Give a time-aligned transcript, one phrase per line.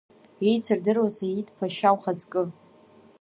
[0.45, 2.41] Иеицырдыруа Саид Ԥашьа ухаҵкы!